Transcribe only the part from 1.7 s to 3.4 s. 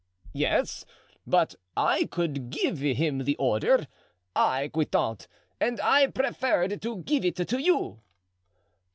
I could give him the